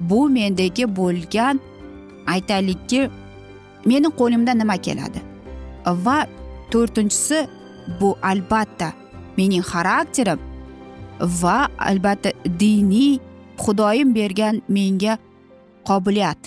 bu 0.00 0.20
mendagi 0.36 0.84
bo'lgan 0.96 1.60
aytaylikki 2.26 3.00
meni 3.86 4.08
qo'limdan 4.20 4.58
nima 4.58 4.76
keladi? 4.86 5.20
Va 5.86 6.18
to'rtinchisi 6.72 7.38
bu 8.00 8.16
albatta 8.22 8.92
mening 9.36 9.64
xarakterim 9.72 10.40
va 11.42 11.68
albatta 11.78 12.30
diniy 12.60 13.18
xudoyim 13.64 14.14
bergan 14.14 14.62
menga 14.68 15.18
qobiliyat. 15.88 16.40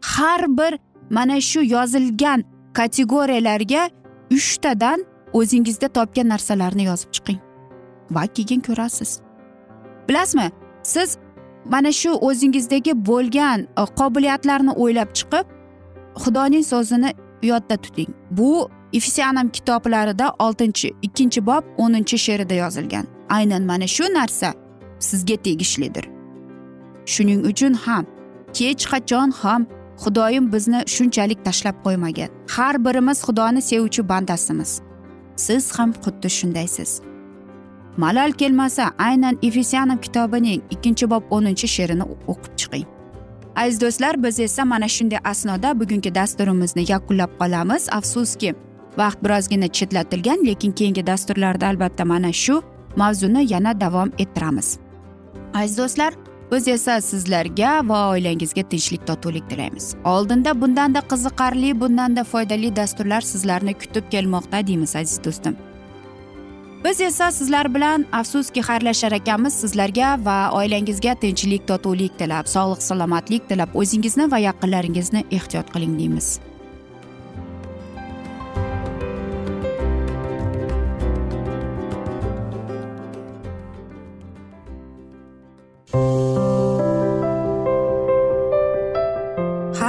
Har 0.00 0.42
bir 0.58 0.72
mana 1.10 1.40
shu 1.40 1.60
yozilgan 1.74 2.44
kategoriyalarga 2.72 3.82
uchtadan 4.36 4.98
o'zingizda 5.38 5.88
topgan 5.88 6.28
narsalarni 6.28 6.84
yozib 6.90 7.10
chiqing. 7.16 7.40
Va 8.10 8.24
keyin 8.36 8.60
ko'rasiz. 8.68 9.10
Bilasizmi 10.08 10.48
siz 10.82 11.18
mana 11.64 11.92
shu 11.92 12.10
o'zingizdagi 12.28 12.92
bo'lgan 13.06 13.60
e, 13.80 13.82
qobiliyatlarni 14.00 14.72
o'ylab 14.82 15.10
chiqib 15.18 15.46
xudoning 16.22 16.64
so'zini 16.72 17.10
yodda 17.42 17.76
tuting. 17.76 18.10
Bu 18.30 18.70
efesianam 18.92 19.48
kitoblarida 19.48 20.26
oltinchi 20.38 20.88
ikkinchi 21.02 21.46
bob 21.46 21.64
o'ninchi 21.78 22.18
she'rida 22.18 22.54
yozilgan. 22.54 23.06
Aynan 23.28 23.62
mana 23.62 23.86
shu 23.86 24.04
narsa 24.18 24.54
sizga 24.98 25.36
tegishlidir. 25.36 26.04
Shuning 27.06 27.40
uchun 27.50 27.74
ham 27.74 28.04
hech 28.58 28.84
qachon 28.92 29.30
ham 29.42 29.66
xudoyim 30.02 30.52
bizni 30.52 30.80
shunchalik 30.94 31.44
tashlab 31.44 31.76
qo'ymagan. 31.84 32.28
Har 32.54 32.84
birimiz 32.84 33.18
xudoni 33.26 33.62
sevuvchi 33.70 34.08
bandasimiz. 34.08 34.70
Siz 35.36 35.72
ham 35.78 35.92
xuddi 35.92 36.30
shundaysiz. 36.30 37.00
Malol 37.96 38.32
kelmasa 38.32 38.90
aynan 38.98 39.38
efesyanim 39.42 39.98
kitobining 40.00 40.62
ikkinchi 40.70 41.10
bob 41.10 41.22
o'ninchi 41.30 41.68
she'rini 41.68 42.04
o'qib 42.32 42.54
chiqing. 42.56 42.86
Aziz 43.56 43.80
do'stlar 43.80 44.22
biz 44.22 44.40
esa 44.40 44.64
mana 44.64 44.88
shunday 44.88 45.18
asnoda 45.24 45.80
bugungi 45.80 46.14
dasturimizni 46.14 46.84
yakunlab 46.92 47.30
qolamiz. 47.40 47.88
Afsuski 47.92 48.54
vaqt 48.98 49.18
birozgina 49.24 49.68
chetlatilgan 49.68 50.46
lekin 50.46 50.72
keyingi 50.72 51.06
dasturlarda 51.06 51.66
albatta 51.66 52.04
mana 52.04 52.32
shu 52.32 52.62
mavzuni 52.96 53.52
yana 53.52 53.80
davom 53.80 54.10
ettiramiz. 54.18 54.78
Aziz 55.54 55.78
do'stlar 55.78 56.14
biz 56.54 56.68
esa 56.68 57.00
sizlarga 57.00 57.70
va 57.88 58.00
oilangizga 58.14 58.62
tinchlik 58.70 59.06
totuvlik 59.06 59.46
tilaymiz. 59.50 59.86
Oldinda 60.04 60.52
bundanda 60.60 61.00
qiziqarli 61.12 61.80
bundanda 61.80 62.24
foydali 62.24 62.70
dasturlar 62.76 63.20
sizlarni 63.20 63.74
kutib 63.74 64.06
kelmoqda 64.12 64.60
deymiz 64.66 64.96
aziz 64.96 65.18
do'stim. 65.24 65.56
Biz 66.84 67.00
esa 67.00 67.30
sizlar 67.32 67.74
bilan 67.74 68.06
afsuski 68.12 68.60
xayrlashar 68.68 69.12
ekanmiz 69.20 69.54
sizlarga 69.64 70.14
va 70.24 70.38
oilangizga 70.60 71.14
tinchlik 71.26 71.68
totuvlik 71.68 72.18
tilab 72.18 72.46
sog'lik 72.56 72.82
salomatlik 72.82 73.48
tilab 73.48 73.74
o'zingizni 73.74 74.30
va 74.30 74.38
yaqinlaringizni 74.48 75.24
ehtiyot 75.30 75.72
qiling 75.74 75.98
deymiz. 75.98 76.36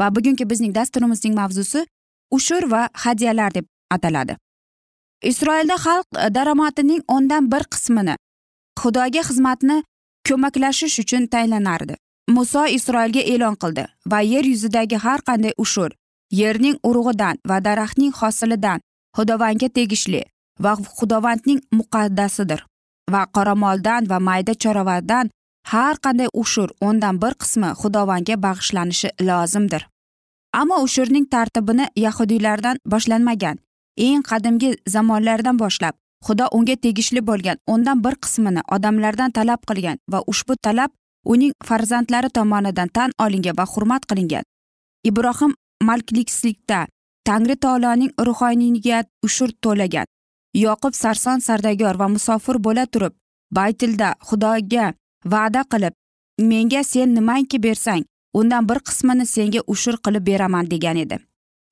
Va 0.00 0.14
bugungi 0.14 0.44
bizning 0.50 0.74
dasturimizning 0.78 1.34
mavzusi 1.40 1.86
ushur 2.36 2.70
va 2.70 2.88
hadyalar 3.04 3.54
deb 3.54 3.66
ataladi. 3.90 4.36
Isroilda 5.30 5.76
xalq 5.84 6.06
daromadining 6.34 7.02
o'ndan 7.14 7.50
bir 7.52 7.64
qismini 7.72 8.14
xudoga 8.80 9.22
xizmatni 9.28 9.78
ko'maklashish 10.28 10.98
uchun 11.02 11.26
tayinlanardi. 11.32 11.94
Muso 12.36 12.62
isroilga 12.78 13.22
e'lon 13.32 13.54
qildi 13.62 13.84
va 14.10 14.20
yer 14.32 14.44
yuzidagi 14.52 14.96
har 15.04 15.20
qanday 15.28 15.54
ushur 15.64 15.90
yerning 16.40 16.76
urug'idan 16.88 17.40
va 17.48 17.56
daraxtning 17.66 18.12
hosilidan 18.20 18.80
xudovandga 19.16 19.68
tegishli 19.76 20.22
va 20.64 20.72
xudovandning 20.98 21.60
muqaddasidir 21.78 22.60
va 23.12 23.22
qoramoldan 23.36 24.10
va 24.10 24.18
mayda 24.28 24.54
choravardan 24.62 25.30
har 25.64 25.96
qanday 26.04 26.28
ushur 26.42 26.68
o'ndan 26.80 27.20
bir 27.22 27.34
qismi 27.42 27.70
xudovanga 27.80 28.36
bag'ishlanishi 28.44 29.08
lozimdir. 29.28 29.82
Ammo 30.52 30.76
ushurning 30.86 31.26
tartibini 31.34 31.86
yahudiylardan 31.96 32.76
boshlanmagan 32.92 33.58
eng 33.96 34.22
qadimgi 34.30 34.70
zamonlardan 34.94 35.56
boshlab 35.62 35.94
xudo 36.26 36.46
unga 36.56 36.76
tegishli 36.84 37.20
bo'lgan 37.30 37.58
o'ndan 37.72 38.04
bir 38.04 38.14
qismini 38.24 38.62
odamlardan 38.74 39.30
talab 39.38 39.60
qilgan 39.68 39.98
va 40.12 40.18
ushbu 40.32 40.54
talab 40.66 40.90
uning 41.32 41.52
farzandlari 41.68 42.30
tomonidan 42.36 42.88
tan 42.96 43.10
olingan 43.24 43.56
va 43.58 43.66
hurmat 43.72 44.02
qilingan. 44.10 44.44
Ibrohim 45.04 45.52
malkliklikda 45.88 46.86
tangri 47.28 47.56
taoloning 47.64 48.12
ruhoniyga 48.26 49.04
ushur 49.26 49.50
to'lagan. 49.62 50.06
Yoqub 50.54 50.94
sarson 51.02 51.38
sardayor 51.46 51.94
va 52.00 52.08
musofir 52.08 52.56
bo'la 52.66 52.86
turib 52.92 53.12
baytilda 53.56 54.08
xudoga 54.28 54.86
va'da 55.24 55.62
qilib 55.72 55.94
menga 56.38 56.84
sen 56.84 57.14
nimangki 57.14 57.62
bersang 57.62 58.04
undan 58.34 58.68
bir 58.68 58.78
qismini 58.88 59.26
senga 59.26 59.60
ushur 59.66 59.96
qilib 60.04 60.26
beraman 60.26 60.70
degan 60.70 60.96
edi. 60.96 61.18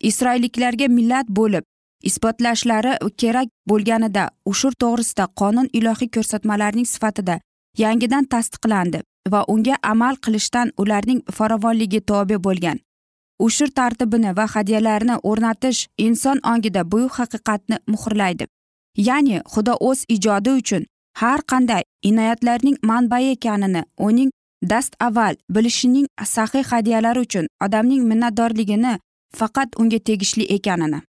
Isroilliklarga 0.01 0.89
millat 0.89 1.27
bo'lib 1.29 1.65
isbotlashlari 2.03 2.93
kerak 3.17 3.49
bo'lganida 3.71 4.31
ushur 4.45 4.73
to'g'risida 4.83 5.27
qonun 5.41 5.69
ilohiy 5.73 6.11
ko'rsatmalarning 6.17 6.87
sifatida 6.87 7.39
yangidan 7.79 8.25
tasdiqlandi 8.25 9.01
va 9.33 9.45
unga 9.49 9.77
amal 9.83 10.17
qilishdan 10.25 10.73
ularning 10.83 11.23
farovonligi 11.37 12.01
tobe 12.01 12.37
bo'lgan. 12.45 12.79
Ushur 13.47 13.71
tartibini 13.79 14.37
va 14.37 14.47
hadyalarni 14.55 15.17
o'rnatish 15.31 15.87
inson 15.99 16.39
ongida 16.53 16.91
buyuk 16.93 17.13
haqiqatni 17.21 17.77
muhrlaydi. 17.93 18.45
Ya'ni 19.09 19.41
xudo 19.53 19.75
o'z 19.89 20.05
ijodi 20.09 20.51
uchun 20.61 20.87
har 21.21 21.41
qanday 21.51 21.83
inoyatlarning 22.09 22.77
manbai 22.83 23.25
ekanini 23.35 23.83
uning 24.07 24.31
dast 24.71 24.97
avval 25.07 25.35
bilishining 25.55 26.07
sahiy 26.35 26.65
hadyalari 26.71 27.21
uchun 27.27 27.47
odamning 27.65 28.03
minnatdorligini 28.11 28.93
faqat 29.39 29.69
unga 29.81 29.99
tegishli 29.99 30.45
ekanini. 30.57 31.01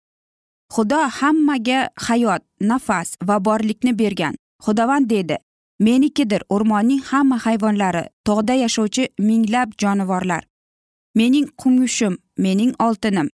Xudo 0.74 1.00
hammaga 1.18 1.80
hayot 2.06 2.42
nafas 2.60 3.08
va 3.28 3.36
borlikni 3.44 3.92
bergan. 3.98 4.34
Xudovand 4.64 5.10
deydi 5.10 5.36
menikidir 5.80 6.42
o'rmonning 6.54 7.02
hamma 7.10 7.36
hayvonlari 7.44 8.04
tog'da 8.26 8.54
yashovchi 8.54 9.08
minglab 9.18 9.68
jonivorlar. 9.80 10.42
Mening 11.14 11.48
kumushim 11.60 12.18
mening 12.38 12.72
oltinim. 12.78 13.28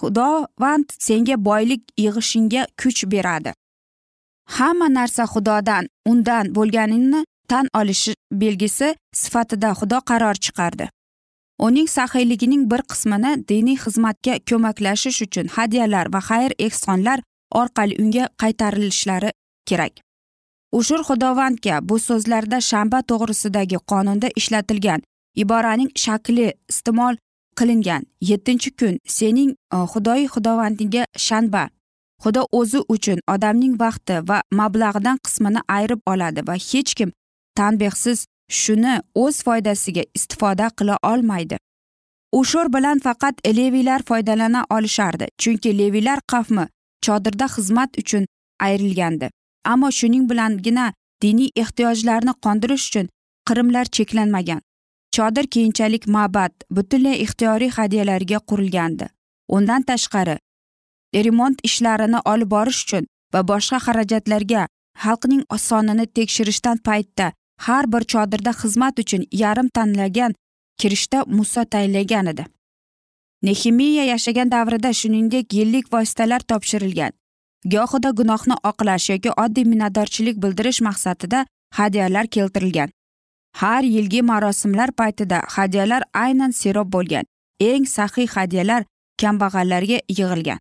Xudovand 0.00 0.88
senga 0.98 1.36
boylik 1.44 1.82
yig'ishingga 1.98 2.66
kuch 2.82 3.04
beradi. 3.12 3.52
Hamma 4.56 4.88
narsa 4.98 5.24
xudodan 5.32 5.84
undan 6.10 6.54
bo'lganini 6.56 7.20
tan 7.50 7.66
olish 7.80 8.08
belgisi 8.40 8.88
sifatida 9.22 9.70
xudo 9.78 9.98
qaror 10.10 10.36
chiqardi. 10.44 10.86
Uning 11.66 11.88
saxiyligining 11.96 12.62
bir 12.70 12.82
qismini 12.90 13.32
diniy 13.48 13.78
xizmatga 13.84 14.34
ko'maklashish 14.48 15.18
uchun 15.26 15.46
hadyalar 15.56 16.06
va 16.14 16.20
xayr 16.28 16.52
ehsonlar 16.66 17.18
orqali 17.60 17.94
unga 18.02 18.24
qaytarilishlari 18.42 19.30
kerak. 19.68 19.94
Ushur 20.78 21.00
xudovandga 21.08 21.76
bu 21.88 21.96
so'zlarda 22.08 22.58
shanba 22.70 22.98
to'g'risidagi 23.10 23.78
qonunda 23.90 24.28
ishlatilgan 24.40 25.00
iboraning 25.42 25.90
shakli 26.04 26.46
iste'mol 26.72 27.14
qilingan. 27.58 28.02
Yettinchi 28.30 28.70
kun 28.78 28.94
sening 29.16 29.50
e, 29.74 29.76
xudoyi 29.92 30.26
xudovandingga 30.34 31.04
shanba 31.26 31.62
xudo 32.22 32.42
o'zi 32.58 32.80
uchun 32.94 33.18
odamning 33.34 33.74
vaqti 33.84 34.16
va 34.28 34.42
mablag'idan 34.60 35.18
qismini 35.24 35.60
ayirib 35.76 36.00
oladi 36.12 36.46
va 36.48 36.54
hech 36.68 36.92
kim 36.98 37.10
tanbehsiz 37.58 38.26
shuni 38.60 38.94
o'z 39.14 39.42
foydasiga 39.46 40.04
istifoda 40.14 40.66
qila 40.78 40.96
olmaydi. 41.12 41.56
Ushur 42.32 42.72
bilan 42.74 42.98
faqat 43.06 43.36
leviylar 43.56 44.02
foydalana 44.08 44.64
olishardi 44.76 45.26
chunki 45.38 45.78
leviylar 45.78 46.20
qavmi 46.32 46.64
chodirda 47.06 47.46
xizmat 47.54 47.90
uchun 48.02 48.26
ayrilgandi. 48.66 49.30
Ammo 49.64 49.90
shuning 49.90 50.30
bilangina 50.30 50.92
diniy 51.22 51.50
ehtiyojlarni 51.62 52.32
qondirish 52.44 52.86
uchun 52.88 53.08
qirimlar 53.48 53.86
cheklanmagan. 53.96 54.60
Chodir 55.16 55.46
keyinchalik 55.54 56.06
ma'bad 56.06 56.52
butunlay 56.76 57.16
ixtiyoriy 57.24 57.70
hadyalarga 57.78 58.38
qurilgandi. 58.50 59.06
Undan 59.56 59.82
tashqari 59.82 60.36
remont 61.14 61.58
ishlarini 61.68 62.20
olib 62.32 62.50
borish 62.50 62.82
uchun 62.84 63.06
va 63.32 63.40
boshqa 63.50 63.78
xarajatlarga 63.86 64.66
xalqning 65.04 65.42
sonini 65.68 66.06
tekshirishdan 66.06 66.78
paytda 66.86 67.32
har 67.66 67.84
bir 67.92 68.02
chodirda 68.12 68.52
xizmat 68.60 68.98
uchun 69.02 69.22
yarim 69.32 69.68
tanlagan 69.68 70.34
kirishda 70.80 71.24
muso 71.26 71.64
tayinlagan 71.64 72.26
edi. 72.26 72.44
Nehimiya 73.42 74.04
yashagan 74.04 74.50
davrida 74.50 74.92
shuningdek 74.92 75.52
yillik 75.52 75.92
vositalar 75.92 76.40
topshirilgan. 76.40 77.12
Gohida 77.64 78.10
gunohni 78.10 78.56
oqlash 78.70 79.10
yoki 79.10 79.30
oddiy 79.44 79.64
minnatdorchilik 79.72 80.36
bildirish 80.42 80.80
maqsadida 80.88 81.46
hadyalar 81.78 82.26
keltirilgan. 82.26 82.90
Har 83.60 83.82
yilgi 83.82 84.22
marosimlar 84.22 84.90
paytida 84.92 85.42
hadyalar 85.56 86.02
aynan 86.14 86.50
serob 86.50 86.92
bo'lgan. 86.92 87.24
Eng 87.60 87.84
saxiy 87.96 88.26
hadyalar 88.36 88.84
kambag'allarga 89.20 89.98
yig'ilgan. 90.08 90.58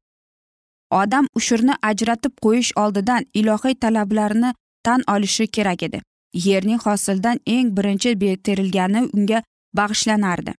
Odam 0.92 1.28
ushurni 1.36 1.74
ajratib 1.82 2.34
qo'yish 2.44 2.72
oldidan 2.76 3.26
ilohiy 3.34 3.76
talablarni 3.76 4.54
tan 4.84 5.04
olishi 5.08 5.48
kerak 5.48 5.84
edi. 5.84 6.02
Yerning 6.34 6.80
hosildan 6.86 7.40
eng 7.46 7.76
birinchi 7.78 8.16
terilgani 8.46 9.10
unga 9.14 9.44
bag'ishlanardi. 9.78 10.54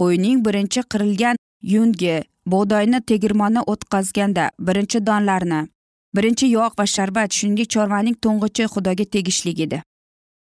Qo'yning 0.00 0.44
birinchi 0.46 0.80
qirilgan 0.92 1.36
yungi 1.62 2.16
bug'doyni 2.46 3.00
tegirmonda 3.10 3.60
o'tkazganda 3.72 4.50
birinchi 4.58 5.06
donlarni 5.06 5.60
birinchi 6.16 6.46
yog' 6.50 6.78
va 6.78 6.86
sharbat 6.86 7.32
shuningdek 7.36 7.68
chorvaning 7.74 8.16
to'ng'ichi 8.24 8.64
xudoga 8.74 9.04
tegishli 9.14 9.52
edi. 9.64 9.78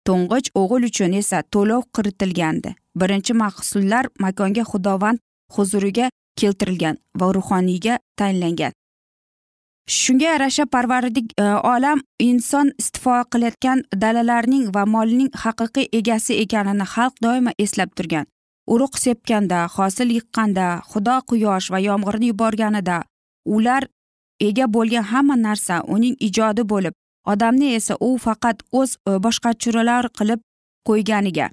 To'ng'ich 0.06 0.48
o'g'il 0.60 0.82
uchun 0.88 1.12
esa 1.20 1.42
to'lov 1.54 1.82
kiritilgandi. 1.94 2.70
Birinchi 3.00 3.32
mahsullar 3.42 4.04
makonga 4.24 4.64
xudovand 4.70 5.18
huzuriga 5.54 6.06
keltirilgan 6.40 6.96
va 7.20 7.26
ruhoniyga 7.36 7.94
tayinlangan. 8.18 8.72
Shunga 9.88 10.26
yarasha 10.26 10.66
parvardik 10.66 11.32
e, 11.38 11.42
olam 11.42 12.00
inson 12.18 12.72
istifo 12.78 13.22
qilayotgan 13.32 13.82
dalalarning 14.02 14.64
va 14.74 14.84
molning 14.94 15.30
haqiqiy 15.42 15.86
egasi 15.98 16.38
ekanini 16.44 16.86
xalq 16.94 17.14
doimo 17.22 17.50
eslab 17.64 17.90
turgan. 17.96 18.26
Urug' 18.72 18.98
sepganda 18.98 19.66
hosil 19.74 20.10
yiqqanda 20.16 20.66
xudo 20.90 21.16
quyosh 21.28 21.70
va 21.72 21.78
yomg'irni 21.88 22.32
yuborganida 22.32 23.02
ular 23.56 23.86
ega 24.48 24.66
bo'lgan 24.66 25.06
hamma 25.12 25.36
narsa 25.36 25.82
uning 25.94 26.16
ijodi 26.28 26.62
bo'lib 26.72 26.94
odamni 27.32 27.74
esa 27.74 27.94
u 28.00 28.18
faqat 28.26 28.58
o'z 28.72 28.90
e, 29.10 29.12
qilib 30.18 30.40
qo'yganiga. 30.88 31.46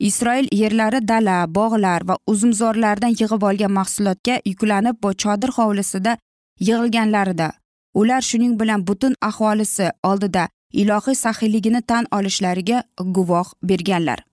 Isroil 0.00 0.46
yerlari 0.60 1.00
dala 1.08 1.46
bog'lar 1.46 2.00
va 2.08 2.16
uzumzorlardan 2.26 3.12
yig'ib 3.20 3.42
olgan 3.48 3.72
mahsulotga 3.72 4.34
yuklanib 4.50 4.96
chodir 5.22 5.50
hovlisida 5.58 6.16
yig'ilganlarida. 6.60 7.52
Ular 7.94 8.22
shuning 8.22 8.60
bilan 8.60 8.86
butun 8.86 9.14
aholisi 9.20 9.90
oldida 10.02 10.48
ilohiy 10.72 11.14
saxiyligini 11.14 11.82
tan 11.82 12.06
olishlariga 12.12 12.82
guvoh 12.98 13.46
berganlar. 13.62 14.24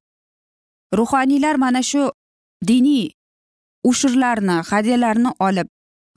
Ruhoniylar 0.97 1.55
mana 1.55 1.83
shu 1.83 2.11
diniy 2.67 3.09
ushurlarni 3.83 4.57
hadyalarni 4.69 5.31
olib 5.39 5.67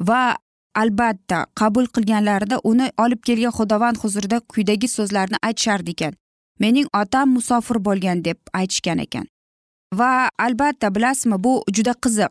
va 0.00 0.36
albatta 0.74 1.46
qabul 1.54 1.86
qilganlarida 1.86 2.58
uni 2.64 2.90
olib 2.98 3.20
kelgan 3.26 3.54
xudovand 3.58 3.96
huzurida 4.02 4.40
quyidagi 4.40 4.88
so'zlarni 4.88 5.38
aytishardi 5.42 5.90
ekan. 5.90 6.14
Mening 6.60 6.88
otam 7.02 7.28
musofir 7.36 7.78
bo'lgan 7.86 8.24
deb 8.24 8.38
aytishgan 8.52 8.98
ekan. 8.98 9.26
Va 9.94 10.28
albatta 10.38 10.94
bilasizmi 10.94 11.38
bu 11.44 11.62
juda 11.76 11.94
qiziq. 12.04 12.30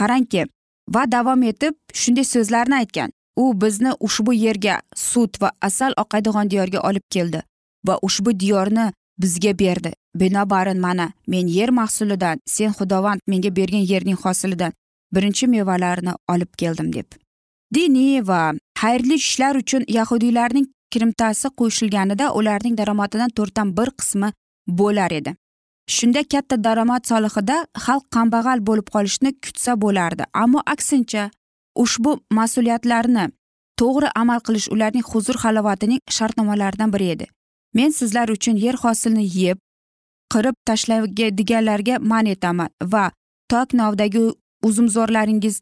Qarangki 0.00 0.46
va 0.94 1.06
davom 1.12 1.42
etib 1.42 1.74
shunday 1.92 2.24
so'zlarni 2.24 2.74
aytgan. 2.82 3.10
U 3.36 3.60
bizni 3.60 3.92
ushbu 4.06 4.32
yerga 4.32 4.80
sut 4.96 5.42
va 5.42 5.50
asal 5.60 5.92
oqadigan 6.02 6.50
diyorga 6.50 6.80
olib 6.88 7.06
keldi 7.10 7.42
va 7.86 7.98
ushbu 8.02 8.40
diyorni 8.40 8.92
bizga 9.18 9.58
berdi. 9.58 9.92
Binobarin 10.14 10.80
mana 10.80 11.12
men 11.26 11.46
yer 11.46 11.70
mahsulidan 11.70 12.40
sen 12.46 12.72
xudovand 12.78 13.20
menga 13.26 13.56
bergan 13.56 13.84
yerning 13.92 14.18
hosilidan 14.24 14.72
birinchi 15.14 15.46
mevalarini 15.46 16.12
olib 16.28 16.52
keldim 16.58 16.92
deb. 16.92 17.06
Diniy 17.74 18.26
va 18.26 18.52
xayrli 18.80 19.14
ishlar 19.14 19.54
uchun 19.62 19.84
yahudiylarning 19.88 20.66
kirimtasi 20.90 21.48
qo'shilganida 21.60 22.32
ularning 22.38 22.78
daromadidan 22.78 23.30
to'rtdan 23.30 23.76
bir 23.76 23.90
qismi 24.00 24.32
bo'lar 24.80 25.10
edi. 25.20 25.34
Shunda 25.96 26.22
katta 26.32 26.56
daromad 26.66 27.02
solihida 27.10 27.56
xalq 27.84 28.04
kambag'al 28.16 28.60
bo'lib 28.68 28.88
qolishni 28.94 29.30
kutsa 29.44 29.72
bo'lardi. 29.84 30.24
Ammo 30.42 30.60
aksincha 30.74 31.24
ushbu 31.82 32.12
mas'uliyatlarni 32.38 33.24
to'g'ri 33.80 34.08
amal 34.22 34.40
qilish 34.46 34.68
ularning 34.74 35.06
huzur 35.12 35.36
halovatining 35.44 36.00
shartnomalaridan 36.16 36.92
biri 36.94 37.08
edi. 37.14 37.26
Men 37.76 37.90
sizlar 37.98 38.28
uchun 38.36 38.56
yer 38.64 38.76
hosilini 38.82 39.26
yeb 39.42 39.58
qirib 40.32 40.56
tashladiganlarga 40.68 41.98
man 42.12 42.26
etaman 42.34 42.70
va 42.92 43.04
tok 43.50 43.68
novdagi 43.80 44.22
uzumzorlaringiz 44.68 45.60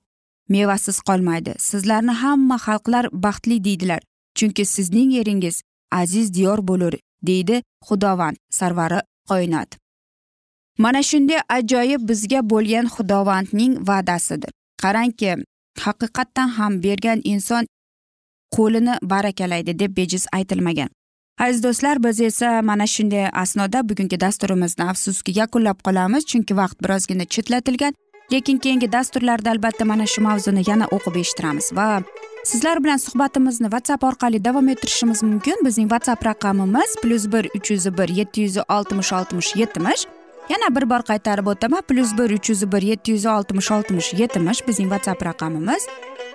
mevasiz 0.55 1.01
qolmaydi. 1.09 1.53
Sizlarni 1.71 2.15
hamma 2.23 2.57
xalqlar 2.67 3.05
baxtli 3.25 3.65
deydilar 3.65 4.01
chunki 4.39 4.65
sizning 4.75 5.11
yeringiz 5.19 5.63
aziz 5.91 6.35
diyor 6.35 6.59
bo'lur 6.69 6.95
deydi 7.29 7.63
xudovand 7.89 8.37
sarvari 8.59 9.01
qoinat 9.31 9.71
mana 10.79 11.03
shunday 11.03 11.41
ajoyib 11.49 12.09
bizga 12.09 12.41
bo'lgan 12.53 12.87
xudovandning 12.95 13.73
va'dasidir. 13.89 14.51
Qarangki 14.83 15.31
haqiqatdan 15.85 16.49
ham 16.59 16.83
bergan 16.83 17.21
inson 17.25 17.67
qo'lini 18.57 18.95
barakalaydi 19.03 19.79
deb 19.79 19.97
bejiz 19.97 20.27
aytilmagan. 20.33 20.89
Aziz 21.39 21.63
do'stlar 21.63 22.03
biz 22.05 22.21
esa 22.21 22.63
mana 22.63 22.87
shunday 22.87 23.27
asnoda 23.43 23.89
bugungi 23.89 24.21
dasturimizni 24.21 24.85
afsuski 24.93 25.39
yakunlab 25.41 25.79
qolamiz 25.87 26.23
chunki 26.31 26.57
vaqt 26.61 26.79
birozgina 26.85 27.25
chetlatilgan. 27.25 27.93
Lekin 28.33 28.59
keyingi 28.59 28.93
dasturlarda 28.93 29.51
albatta 29.51 29.85
mana 29.85 30.07
shu 30.07 30.21
mavzuni 30.23 30.63
yana 30.71 30.87
o'qib 30.97 31.17
eshittiramiz 31.23 31.73
va 31.79 32.03
sizlar 32.51 32.77
bilan 32.85 33.01
suhbatimizni 33.07 33.69
whatsapp 33.75 34.05
orqali 34.11 34.45
davom 34.45 34.69
ettirishimiz 34.69 35.23
mumkin. 35.23 35.57
Bizning 35.67 35.89
whatsapp 35.93 36.27
raqamimiz 36.27 36.91
plyus 37.03 37.25
bir 37.33 37.45
uch 37.57 37.71
yuz 37.71 37.87
bir 37.99 38.09
yetti 38.21 38.41
yuz 38.47 38.57
oltmish 38.77 39.13
oltmish 39.19 39.57
yetmish 39.57 40.03
yana 40.51 40.69
bir 40.77 40.91
bor 40.91 41.03
qaytarib 41.11 41.47
o'taman. 41.47 41.83
Plyus 41.89 42.13
bir 42.19 42.31
uch 42.37 42.51
yuz 42.51 42.63
bir 42.73 42.83
yetti 42.83 43.13
yuz 43.13 43.27
oltmish 43.27 43.71
oltmish 43.71 44.13
yetmish 44.15 44.63
bizning 44.69 44.89
whatsapp 44.93 45.25
raqamimiz. 45.27 45.89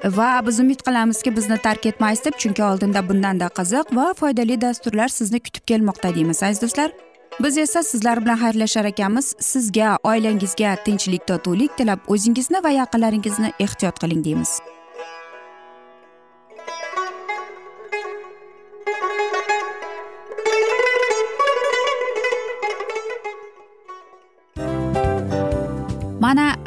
Va 0.06 0.42
biz 0.48 0.60
umid 0.60 0.82
qilamizki 0.88 1.36
bizni 1.36 1.58
tark 1.58 1.86
etmaysiz 1.86 2.26
deb 2.26 2.38
chunki 2.38 2.64
oldinda 2.64 3.10
bundanda 3.10 3.48
qiziq 3.60 3.96
va 3.96 4.14
foydali 4.14 4.62
dasturlar 4.62 5.08
sizni 5.08 5.40
kutib 5.40 5.66
kelmoqda 5.68 6.16
deymiz 6.16 6.44
aziz 6.44 6.62
do'stlar. 6.62 6.92
Biz 7.44 7.58
esa 7.58 7.84
sizlar 7.84 8.22
bilan 8.26 8.38
xayrlashar 8.38 8.86
ekanmiz. 8.86 9.36
Sizga 9.40 9.98
oilangizga 10.04 10.76
tinchlik 10.86 11.28
totuvlik 11.28 11.78
tilab 11.78 12.00
o'zingizni 12.08 12.64
va 12.64 12.70
yaqinlaringizni 12.70 13.54
ehtiyot 13.60 14.00
qiling 14.00 14.26
deymiz. 14.26 14.60